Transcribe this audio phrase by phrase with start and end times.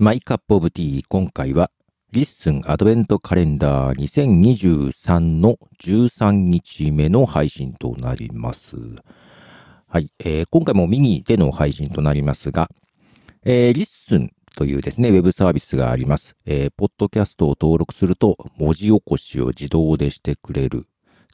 [0.00, 1.70] My Cup of Tea、今回は、
[2.10, 8.76] LISTEN アドベントカレンダー2023の13日目の配信となります。
[9.86, 12.70] はい、えー、今回もミニでの配信となりますが、
[13.44, 16.34] えー、 LISTEN というですね、ウェブサービスがあります。
[16.46, 20.86] えー、ポッドキャストを登録すると、文字起こしを自動でしてくれる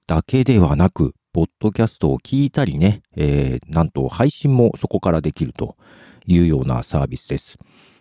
[0.09, 5.77] だけではなく、ポッドキャストを聞いたりね、えー、なんと配信もそこからできると
[6.27, 7.59] いうようなサービスです。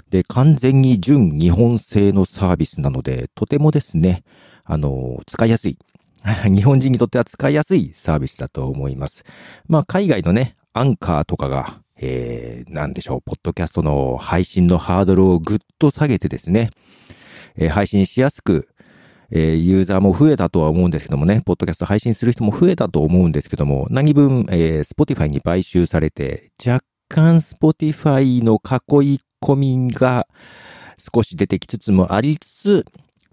[0.09, 4.23] で、完全に純日本製のサービスなので、とてもですね、
[4.63, 5.77] あの、使いやすい。
[6.49, 9.23] 日本人にとっては使いやすいサービスだと思います。
[9.67, 16.71] まあ、海外のね、アンカーとかが、えー、なんでしょう、ポッドキャストの配信のハードルをぐっと下げてですね、
[17.55, 18.67] えー、配信しやすく、
[19.31, 30.27] えー、ユーザーも増えたとは思うんですけどもね、ポッドキャスト配信する人も増えたと思うんですけども、何分、えー、Spotify に買収されて、若干 Spotify の囲い込みが
[30.97, 32.85] 少し出てきつつもありつつ、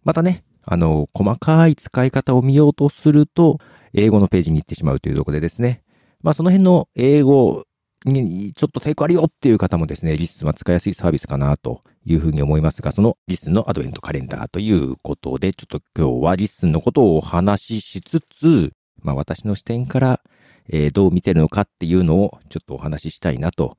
[0.05, 3.59] またね、あの、細かい使い方を見ようとすると、
[3.95, 5.83] 英語のページに行ってしまうというところでですね、
[6.23, 7.65] まあその辺の英語
[8.05, 20.21] にちょっと抵抗あるよっていう方もですね、 LISTEN は使いやすいサービスかなというふうに思いますが、その LISTEN のアドベントカレンダーということで、ちょっと今日は LISTEN のことをお話ししつつ、まあ私の視点から、
[20.69, 23.77] えー、どう見てるのかっていうのをちょっとお話ししたいなと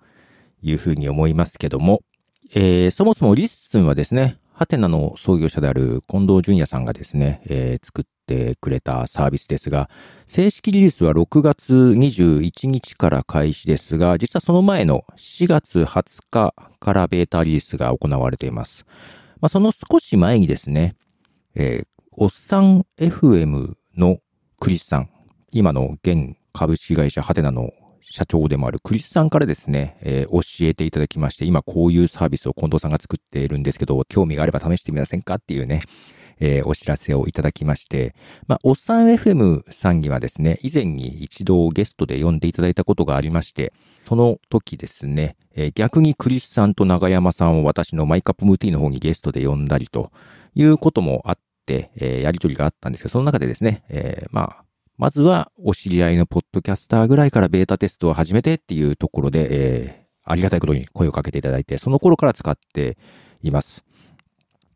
[0.61, 2.01] いうふうに思いますけども、
[2.55, 9.89] えー、そもそも LISTEN はですね、はてなの創業者である近藤淳也さんがですね、えー、作ってくれたサービスですが、
[10.27, 18.85] 正式リリースは6月21日から開始ですが、実はその前の4月20日からベータリリースが行われています。
[19.41, 20.95] まあ、その少し前にですね、
[21.55, 24.19] えー、おっさん FM の
[24.59, 25.09] クリスさん、
[25.51, 27.71] 今の現株式会社はてなの
[28.13, 35.81] 社長でもあるクリスさんからですね、えー、教えていただきまして、今こういうサービスを近藤さんが作っているんですけど、興味があれば試してみませんかっていうね、
[36.39, 38.13] えー、お知らせをいただきまして、
[38.45, 43.73] まあ、おっさん FM さんにはですね、以前に一度ゲストで呼んでいただいたことがありまして、
[44.05, 50.11] その時ですね、えー、逆にクリスさんと長山さんを私のマイカップムーティーの方にゲストで呼んだりと
[50.53, 54.63] いうこともあって、えー、やりとりがあったんですけど、その中でですね、えー、まあ、
[54.97, 62.97] まずはお知り合いのポッドキャスターぐらいからベータテストを始めてっていうところで、えー、ありがたいことに声をかけていただいて、その頃から使って
[63.41, 63.83] います。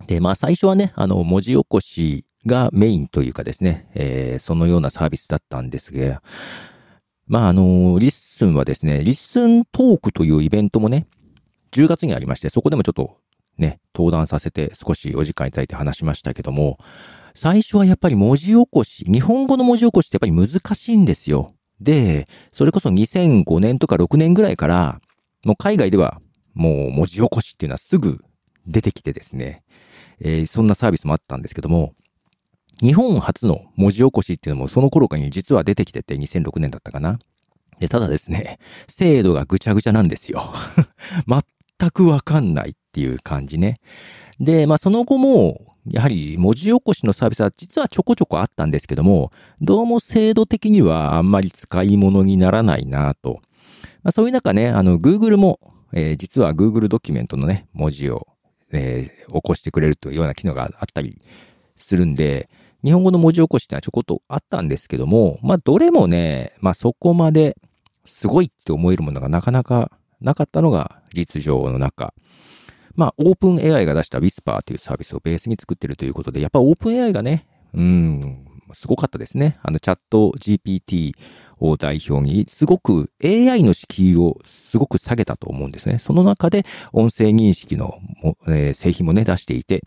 [0.08, 6.24] で、まあ最初はね、あの、文字起こしがメインというかですね、えー、そのようなサービスだったんですが、
[7.28, 11.08] まああの、 LISTEN はですね、 LISTEN TALK というイベントもね、
[11.74, 13.18] 10月にありまして、そこでもちょっと
[13.58, 16.80] ね、登壇させて少しお時間いただいて話しましたけども、
[17.40, 21.54] 最初はやっぱり文字起こし、日本語の文字起こしってやっぱり難しいんですよ。
[21.80, 25.02] で、それこそ2005年とか6年ぐらいから、
[25.46, 26.20] もう海外では
[26.56, 28.26] もう文字起こしっていうのはすぐ
[28.66, 29.62] 出てきてですね、
[30.20, 31.94] えー、そんなサービスもあったんですけども、
[32.80, 37.20] 日本初の文字起こしっていうのもその頃かに実は出てきてて2006年だったかな。
[37.78, 40.56] で、ただですね、精度がぐちゃぐちゃなんですよ。
[41.80, 43.80] 全くわかんないっていう感じね。
[44.40, 49.32] で、まあその後も、やはり文字起こしのサービスは実はちょこちょこあったんですけども、
[49.62, 53.42] どうも精度的にはあんまり使い物にならないなと。
[54.04, 55.60] まあ、そういう中ね、あの、Google も、
[55.94, 58.28] えー、実は Google ドキュメントのね、文字を、
[58.72, 61.22] えー、起こしてくれるというような機能があったり
[61.78, 62.50] するんで、
[62.84, 67.58] 日本語の文字起こしってのはちょこっとあったんですけども、まあ、どれもね、まあ、そこまで
[68.06, 72.14] すごいって思えるものがなかなかなかったのが実情の中。
[72.98, 79.58] まあ、オープン AI が出した Whisper というサービスをベースに作ってるということで、やっぱオープン AI がね、うん、すごかったですね。
[79.62, 81.14] あの、チャット GPT
[81.60, 86.00] を代表に、すごく AI の敷居をすごく下げたと思うんですね。
[86.00, 88.00] その中で音声認識の、
[88.48, 89.84] えー、製品もね、出していて、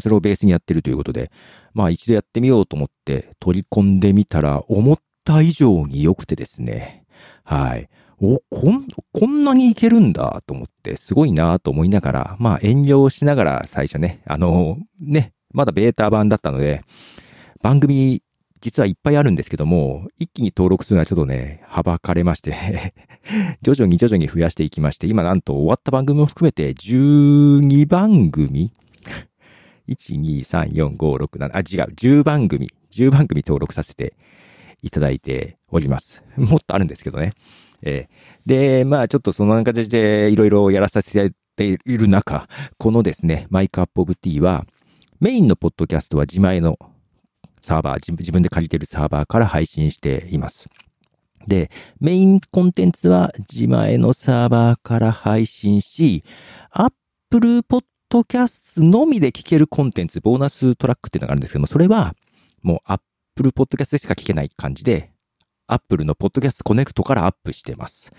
[0.00, 1.30] それをベースにやってるということで、
[1.74, 7.04] まあ一度やってみようと思って取り込んでみたら、思った以上に良くてですね。
[7.44, 7.88] はい。
[8.20, 16.82] お、こん、こんなにいけるんだと思って、すごいなと思いながら、まあ遠慮しながら最初ね、あの、ね、まだベータ版だったので、
[17.62, 18.22] 番組
[18.64, 22.94] 実はいっぱいあるんですけども、一気に登録するのはちょっとね、はばかれまして
[23.60, 28.72] 徐々に徐々に増やしていきまして、今なんと終わった番組も含めて12番組
[29.86, 34.14] ?1、2、3、4、5、6、7、あ、違う、10番組、10番組登録させて
[34.80, 36.22] いただいております。
[36.38, 37.32] もっとあるんですけどね。
[37.84, 42.48] えー、で、まあちょっとその形でいろいろやらさせている中、
[42.78, 44.66] このですね、マイクアップオブティーは、
[45.20, 46.78] メインのポッドキャストは自前の
[47.60, 50.68] サーバー、自分で借りてるサーバーから配信しています。
[51.46, 51.70] で、
[52.00, 56.24] メインコンテンツは自前のサーバーから配信し、
[56.70, 57.62] Apple
[58.14, 62.14] ドキャストのみで聞けるコンテンツ、ボーナストラックっていうのがあるんですけども、それは、
[62.62, 65.10] もう Apple Podcast でしか聞けない感じで、
[65.66, 68.12] Apple の Podcast Connect からアップしてます。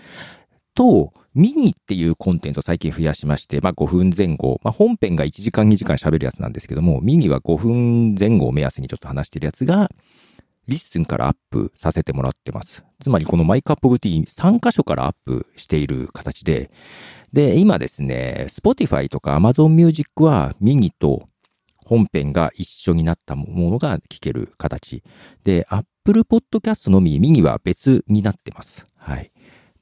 [0.74, 9.90] と、ミニっていうコンテンツを最近増やしまして、まあ5分前後、まあ本編が1時間2時間喋るやつなんですけども、ミニは5分前後を目安にちょっと話してるやつが、
[10.68, 12.84] LISTEN からアップさせてもらってます。
[13.00, 16.70] つまりこの My Cup of Tea 3箇所からアップしている形で、
[17.32, 21.28] で、今ですね、Spotify とか Amazon Music はミニと
[21.86, 25.04] 本編が一緒になったものが聞ける形。
[25.44, 28.84] で、Apple Podcast のみ、ミニは別になってます。
[28.96, 29.30] はい。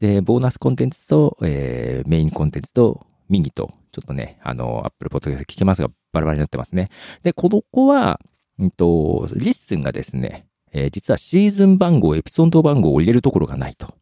[0.00, 6.90] で、ボーナスコンテンツと、えー、メインコンテンツと、ミニと、ちょっとね、あの、Apple Podcast 聞けますが、バラバラになってますね。
[7.22, 8.20] で、この子は、
[8.58, 13.94] うんと、 LISTEN がですね、えー、実はシーズン番号、エピソード番号を入れるところがないと。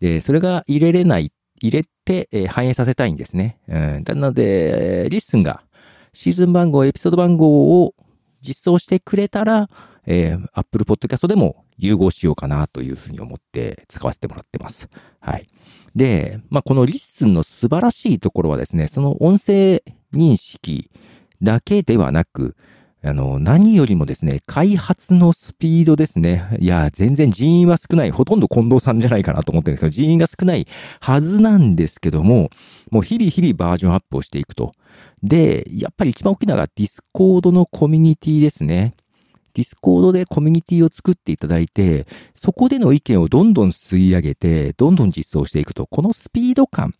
[0.00, 1.32] で、それが入れれない、
[1.62, 3.60] 入れて、えー、反映させたいんですね。
[3.68, 4.02] うん。
[4.04, 5.62] なので、 LISTEN が
[6.12, 7.94] シーズン番号、エピソード番号を
[8.40, 9.68] 実装してくれたら、
[10.06, 14.88] えー、Apple Podcast でも融合しようかなというふうに思って使わせてもらってます。
[15.20, 15.48] はい。
[15.94, 19.82] で、まあ、この LISTEN の素晴らしいところはですね、その音声
[20.14, 20.90] 認識
[21.42, 22.56] だけではなく、
[23.02, 26.44] あの、何よりもですね、開発のスピードですね。
[26.58, 28.10] いや、全然人員は少ない。
[28.10, 30.66] ほとんど近藤さんじゃないかなと思ってるんですけど、人員が少ない
[31.00, 32.50] はずなんですけども、
[32.90, 34.72] もう日々日々バージョンアップをしていくと。
[35.22, 38.94] で、やっぱり一番大きなのが Discord のコミュニティですね。
[39.54, 46.94] Discord でコミュニティを作っていただいて、そこでの意見をどんどん吸い上げて、どんどん実装していくと、このスピード感。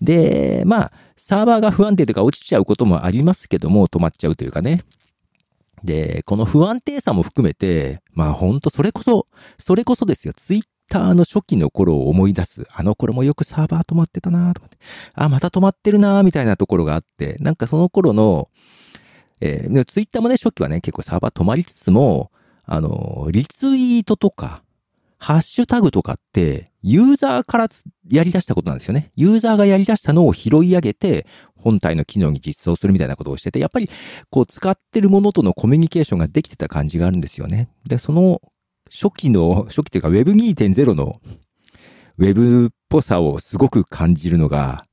[0.00, 4.82] で、まあ、サーバーが不安定とか落ちちゃうこともありますけども、止まっちゃうというかね。
[5.84, 9.26] で、この不安定さも含めて、まあほんとそれこそ、
[9.58, 10.34] それこそですよ。
[10.36, 12.66] ツイターの初期の頃を思い出す。
[12.70, 14.76] あの頃もよくサーバー止まってたなと思って。
[15.14, 18.48] あ、また止まってるなみたいなところがあって、なんかその頃の、
[19.40, 22.30] えー、ツイッターもね、初期はね、結構サーバー止まりつつも、
[22.64, 24.62] あの、リツイートとか、
[25.18, 27.68] ハッシュタグとかって、ユーザーから
[28.10, 29.12] やり出したことなんですよね。
[29.14, 33.88] ユーザーがやり出したのを拾い上げて、本体の機能に実装するみたいなことをしてて、やっぱり、
[34.30, 37.68] こう、使ってるものとのコミュニケーションができてた感じがあるんですよね。
[37.86, 38.42] で、その、
[38.90, 41.20] 初期の、初期というか Web2.0 の
[42.18, 44.84] Web っぽさをすごく感じるのが、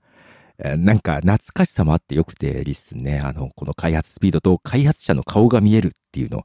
[0.58, 6.44] なんか懐かしさもあってよくて、リッスね、あの、この開発スピードと開発者の顔が見えるっていうの。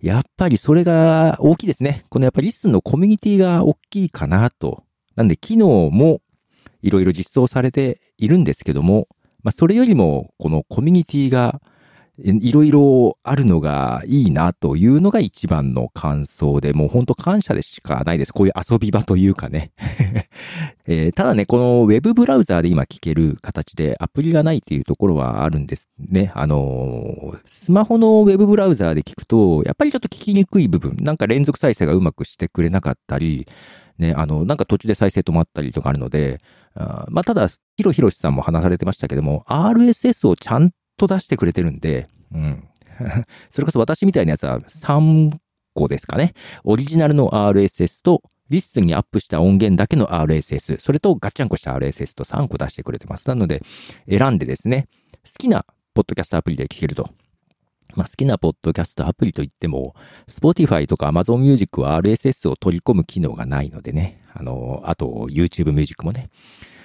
[0.00, 2.04] やっぱりそれが大きいですね。
[2.08, 4.84] このやっぱりリスンのコミュニティが大きいかなと。
[5.14, 6.22] なんで、機能も
[6.80, 9.08] いろいろ実装されているんですけども、
[9.42, 11.60] まあ、それよりも、このコミュニティが
[12.22, 18.32] いろいろあるのがいいなというのが一番の感想で、もう本当感謝でしかないです。
[18.32, 19.72] こういう遊び場というかね。
[20.86, 26.32] えー、ただね、このウェブブラウザーで今聞ける形でアプリがないっていうところはあるんですね。
[26.34, 33.46] あのー、スマホのウェブブラウザーで聞くと、やっぱりちょっと聞きにくい部分、なんか連続再生がうまくしてくれなかったり、
[33.98, 36.38] ね、あの、なんか途中で再生止まったりとかあるので、
[36.74, 40.70] あまあ、ただ、ヒロヒロシさんも話されてましたけども、RSS をちゃん
[41.00, 42.68] と出してくれてるんで、うん。
[43.50, 45.34] それこそ私みたいなやつは3
[45.74, 46.34] 個ですかね。
[46.64, 53.28] オリジナルの RSS と、 LISTEN にアップした音源だけの RSS、それとガチャンコした RSS と3個出してくれてます。
[53.28, 53.62] なので、
[54.08, 54.88] 選んでですね、
[55.24, 57.08] 好きなポッドキャストアプリで聞けると。
[57.96, 59.94] まあ、好きなポッドキャストアプリといっても、
[60.28, 64.20] Spotify とか Amazon Music は RSS を取り込む機能がないのでね。
[64.32, 66.28] あの、あと YouTube Music もね。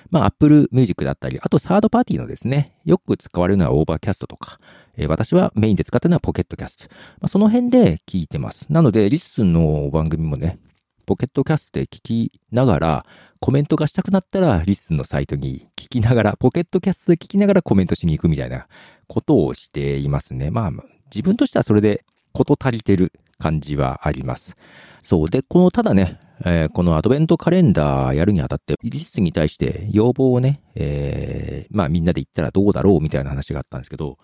[0.10, 4.60] まあ、Apple Music だったり、あとサードパーティーのですね、よく使われるのは Overcast とか、
[4.98, 6.90] えー、私はメインで使ってるのは Pocket Casts。
[7.20, 8.68] まあ、その辺で聞いてます。
[8.70, 10.60] なので、 LISTEN の番組もね、
[11.06, 13.06] Pocket Casts で聞きながら、
[13.40, 18.68] コメントがしたくなったら、 LISTEN のサイトに聞きながら、 Pocket Casts で聞きながらコメントしに行くみたいな
[19.08, 20.52] ことをしていますね。
[20.52, 20.72] まあ、
[21.14, 24.56] 自分としてはそれでこと足りてる感じはあります。
[25.04, 25.30] そう。
[25.30, 34.18] で、この、ただね、えー、このアドベントカレンダーやるにあたって、 LISTEN に対して要望をね、えー、まあみんなで言ったらどうだろうみたいな話があったんですけど、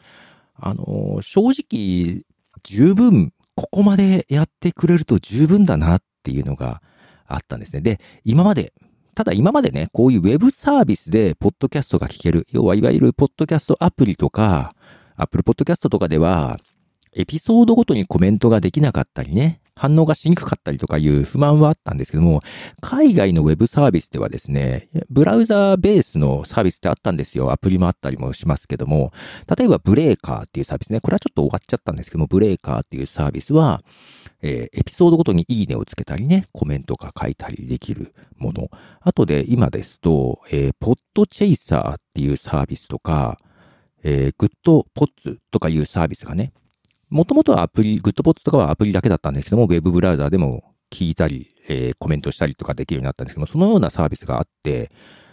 [0.55, 2.23] あのー、正直、
[2.63, 6.81] 十分、ここまでやってくれると十分だなっていうのが
[7.27, 7.81] あったんですね。
[7.81, 8.73] で、今まで、
[9.13, 14.73] ただ今までね、こういうウェブサービスでポッドキャストが聞ける、要はいわゆるポッドキャストアプリとか、
[15.15, 16.57] アップルポッドキャストとかでは、
[17.13, 22.41] エピソードごとにコメントができなかったりね、反応がしにくかったりとかいう不満はあったんですけども、
[22.81, 27.51] 海外のウェブサービスではですね、ブラウザーベースのサービスってあったんですよ。
[27.51, 29.11] アプリもあったりもしますけども、
[29.57, 33.81] 例えばブレーカーっていうサービスね、これはちょっと終わっちゃったんですけども、ブレーカーっていうサービスは、
[34.41, 38.69] えー、エピソードごとにいいねをつけたりね、コメントが書いたりできるもの。
[39.01, 43.37] あとで今ですと、えー、 Podchaser っていうサービスとか、
[44.03, 46.53] えー、 Goodpods とかいうサービスがね、
[47.11, 54.91] もともとはアプリ、 Goodpods とかはアプリだけだったんですけども、ウェブブラウザーでも聞いたり、えー、コメントしたりとかできるようになったんですけども、そのようなサービスがあって、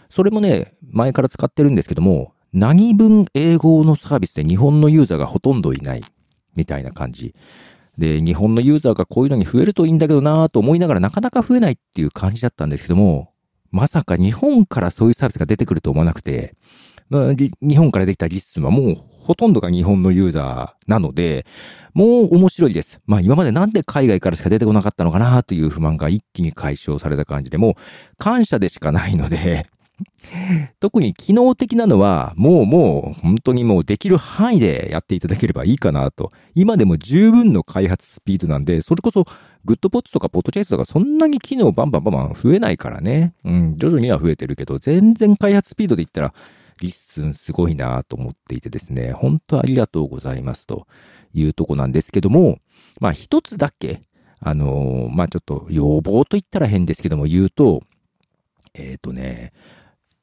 [0.09, 6.03] それもね、前から使ってるんですけども、何分英語のサービスで日本のユーザーがほとんどいない
[6.55, 7.33] みたいな感じ。
[7.97, 13.31] で、日本のユーザーがこういうのに増えるといいんだけどなぁと思いながらなかなか増えないっていう感じだったんですけども、
[13.71, 16.55] まさか日本からそういうサービスが出てくると思わなくて、
[17.11, 21.45] 日本からできた LISTEN はもうほとんどが日本のユーザーなので、
[21.93, 22.99] もう面白いです。
[23.05, 27.73] まあ今までなんで海外からしか出てこなかったのかなという不満が一気に解消された感じで、もう
[28.17, 29.65] 感謝でしかないので、
[30.79, 36.31] 特に機能的なのは、もうもう本当にもうできる範囲でやっていただければいいかなと。
[36.55, 39.25] 今でも十分の開発スピードなんで、それこそ
[39.65, 43.33] Goodpods とか Podchaser とかそんなに機能バンバンバンバン増えないからね。
[43.43, 46.33] うん、徐々には増えてるけど、全然開発スピードで言ったら、
[46.81, 50.87] LISTEN すごいなと思っていてですね、本当ありがとうございますと
[51.33, 52.59] いうとこなんですけども、
[52.99, 54.01] まあ一つだけ、
[54.39, 57.81] あのー、まあちょっと要望と言ったら変ですけども言うと、
[58.73, 59.51] えっ、ー、とね、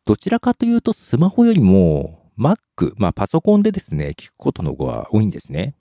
[0.04, 5.74] どちらかというとスマホよりも Mac、まあパソコンでですね、聞くことの方が多いんですね。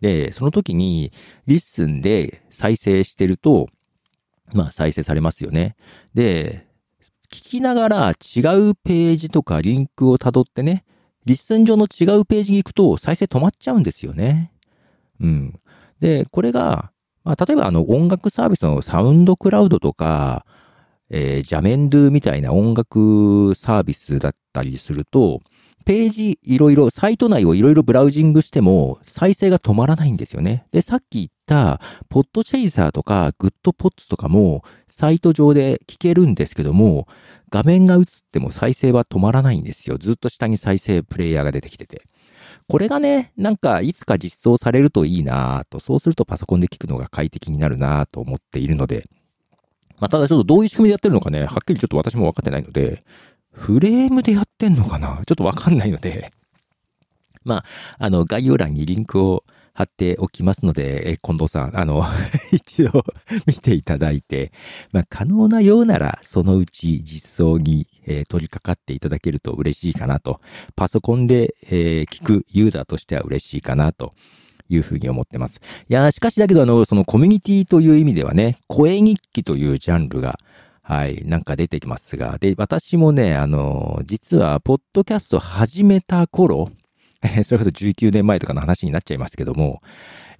[0.00, 1.12] で、その時に
[1.46, 3.68] LISTEN で再生してると、
[4.52, 5.76] まあ再生されますよね。
[6.14, 6.69] で、
[7.30, 10.84] 聞きながら違うページとかリンクをたどってね、
[11.26, 14.52] LISTEN 上の違うページに行くと再生止まっちゃうんですよね。
[15.20, 15.60] うん。
[16.00, 16.90] で、これが、
[17.24, 20.44] まあ、例えばあの音楽サービスの SoundCloud とか、
[21.10, 25.40] えー、 Jamendo みたいな音楽サービスだったりすると、
[25.84, 30.66] ページいろいろ、サイト内をいろいろブラウジングしても再生が止まらないんですよね。
[30.70, 37.08] で、さっき言った、 Podchaser とか Goodpods とかもサイト上で聞けるんですけども、
[37.50, 39.98] 画面が移っても再生は止まらないんですよ。
[39.98, 42.02] ずっと下に再生プレイヤーが出てきてて。
[42.68, 49.08] これがね、なんかいつか実装されるといいなぁと、そうするとパソコンで聞くのが快適になるなぁと思っているので、
[49.98, 53.04] まあ、ただちょっとどういう仕組みでやってるのかね、はっきりちょっと私も分かってないので、
[53.52, 55.20] フレームでやってんのかな？
[55.26, 56.32] ちょっとわかんないので、
[57.44, 57.64] まあ、
[57.98, 62.04] あの、概要欄にリンクを貼っておきますので、え近藤さん、あの、
[62.52, 63.04] 一度
[63.46, 64.52] 見ていただいて、
[64.92, 70.40] まあ、可能なようなら、そのうち実装に、えー、取り掛かっていただけると嬉しいかなと、
[70.76, 74.12] パソコンで、えー、聞くユーザーとしては嬉しいかなと。
[74.72, 75.60] いうふうに思ってます。
[75.88, 80.38] いやしかしだけど、あの、そのコミュニティという意味ではね、声日記というジャンルが、
[80.90, 86.68] はい、なんか出てきますが、で、私もね、あの、実は、ポッドキャスト始めた頃、
[87.44, 89.80] それこそ19年前とかの話になっちゃいますけども、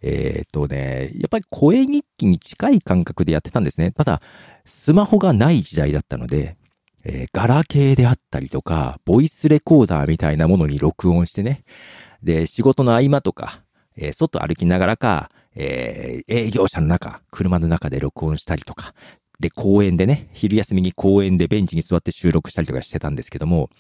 [0.02, 3.92] えっ、とね、やっぱり声日記に近い感覚でやってたんですね。
[3.92, 4.23] ただ、
[4.64, 6.57] スマホがない時代だったので、
[7.04, 11.62] えー、ガラケーであったりとか、ボイスレコーダーみたいなものに録音してね、
[12.25, 13.62] で、仕事の合間とか、
[13.97, 18.95] えー、外歩きながらか、えー、営業車の中、車の中で録音したりとか、
[19.40, 23.70] で、公園でね、昼休みに公園でベンチに座って収録したりとかしてたんですけども、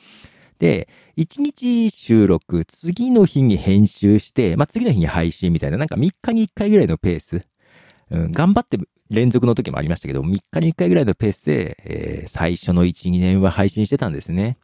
[0.58, 7.42] で、1日収録、次の日に編集して、まあ、次の日に配信みたいな、なんか3日に1回ぐらいのペース、
[8.10, 8.78] うん、頑張って
[9.10, 14.58] 連続の時もありましたけど、3日に1回ぐらいのペースで、えー、最初の1、2年は配信してたんですね。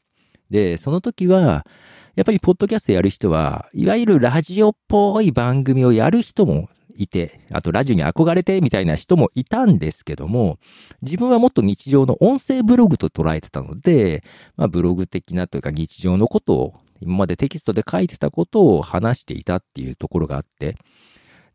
[0.51, 1.67] で、その時は、
[2.15, 10.59] やっぱりポッドキャストやる人は、いわゆるラジオっぽい番組をやる人もいて、あとラジオに憧れてみたいな人もいたんですけども、
[11.03, 14.23] 自分はもっと日常の音声ブログと捉えてたので、
[14.57, 20.77] まあブログ的なというか日常のことを、今までテキストで書いてたことを話していたっていうところがあって、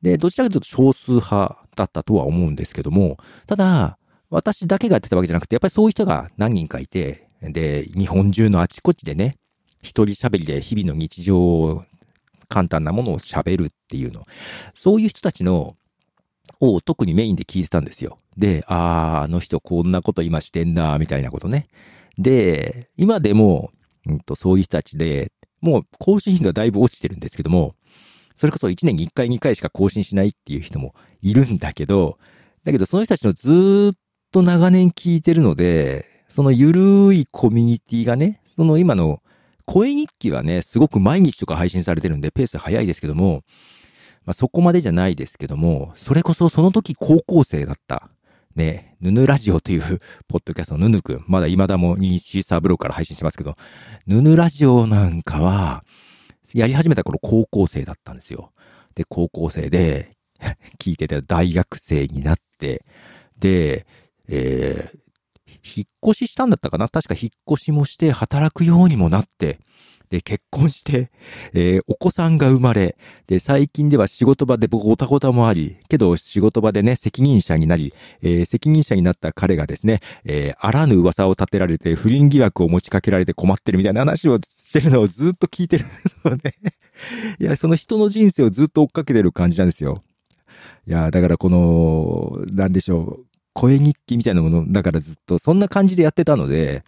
[0.01, 3.17] で、どちらかというと少数派だったとは思うんですけども、
[3.47, 3.97] ただ、
[4.29, 9.35] 私だけがやってたわけじゃなくて、やっぱりそういう人が何人かいて、で、日本中のあちこちでね、
[9.81, 11.83] 一人喋りで日々の日常を
[12.51, 14.23] 簡単なものを喋るっていうの。
[14.73, 15.75] そういう人たちの、
[16.59, 18.17] を特にメインで聞いてたんですよ。
[18.37, 21.67] で、ああ、あの人こんなこと今してんな、みたいなことね。
[22.17, 23.71] で、今でも、
[24.05, 25.31] うんと、そういう人たちで、
[25.61, 27.75] もう更新頻度はだいぶ落ちてるんですけども、
[28.35, 32.17] それこそ1年に1回2回しか更新しないっていう人もいるんだけど、
[32.63, 33.97] だけどその人たちのずっ
[34.31, 39.21] と長年聞いてるので、そのゆるいコミュニティがね、その今の
[39.71, 43.43] 声日記はね、すごく毎日とか配信されてるんで、ペース早いですけども、
[44.25, 48.09] まあ、そこまでじゃないですけども、それこそその時高校生だった。
[48.53, 53.55] ね、ヌヌラジオという、ポッドキャストのヌヌくん、まだ未だもにシーサブログから配信してますけど、
[54.07, 55.85] ヌヌラジオなんかは、
[56.53, 58.51] やり始めた頃高校生だったんですよ。
[58.93, 60.17] で、高校生で、
[60.79, 62.83] 聞いてて大学生になって、
[63.39, 63.85] で、
[64.27, 64.99] えー、
[65.63, 66.89] 引っ越ししたんだったかな？
[66.89, 69.59] 確か引っ越しもして働くようにもなって、
[70.09, 71.09] で、結婚して、
[71.53, 85.85] えー、お子さんが生まれ、で、最近では仕事場で僕ごたごたもあり、けど仕事場でね、責任者になり、えー、責任者になった彼がですね、えー、あらぬ噂を立てられて、不倫疑惑を持ちかけられて困ってるみたいな話をしてるのをずっと聞いてる
[86.25, 86.41] のね。
[87.39, 90.03] いや、その人の人生をずっと追っかけてる感じなんですよ。
[90.85, 96.83] いや、だからこの、なんでしょう、声日記みたいなもの、だからずっとそんな感じでやってたので、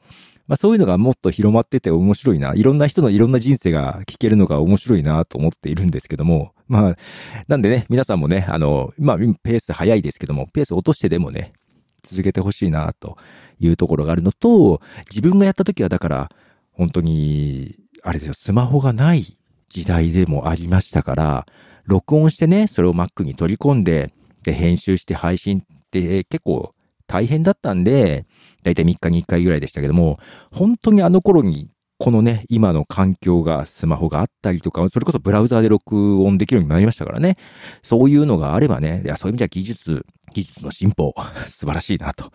[0.48, 2.54] まあそういうのがもっと広まってて面白いな。
[2.54, 6.54] いろんな人のいろんな人生が聞けるのが面白いなと思っているんですけども。
[6.68, 6.96] まあ、
[7.48, 11.54] なんでね、皆さんもね、あの、まあペース早いですけども、ペース落としてでもね、
[12.04, 13.18] 続けてほしいなと
[13.60, 16.32] いうところがあるのと、自分がやった時はだから、
[16.72, 19.38] 本当に、あれですよ、スマホがない
[19.70, 21.46] 時代でもありましたから、
[21.86, 25.64] 録音してね、それを Mac に取り込んで、で、編集して配信
[26.00, 26.74] って結構
[27.08, 28.26] 大変だったんで、
[28.64, 30.20] だいたい3日に1回ぐらいでしたけども、
[30.52, 31.70] 本当にあの頃に
[32.00, 37.38] このね、今の環境が、スマホがあったりとか、それこそブラウザーで録音できるようになりましたからね。
[37.82, 41.14] そういうのがあればね、いや、そういう意味じゃ技術、技術の進歩、
[41.48, 42.32] 素晴らしいなと。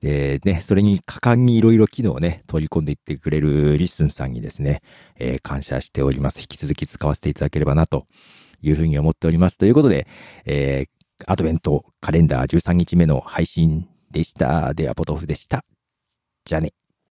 [0.00, 4.80] で、ね、それに果敢にいろいろ機能をね、取り込んでいってくれる LISTEN さんにですね、
[5.18, 6.40] えー、感謝しております。
[6.40, 8.06] 引き続き使わせていただければなと
[8.62, 9.58] いうふうに思っております。
[9.58, 10.06] ということで、
[10.46, 14.74] えー、アドベントカレンダー13日目の配信でした。
[14.74, 15.64] では、ポトフでした。
[16.44, 16.72] じゃあね。